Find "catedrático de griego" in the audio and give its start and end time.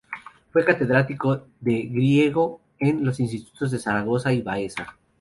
0.65-2.59